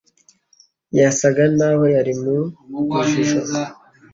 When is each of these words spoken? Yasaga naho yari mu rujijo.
Yasaga 0.97 1.43
naho 1.57 1.83
yari 1.95 2.13
mu 2.21 2.35
rujijo. 2.89 3.39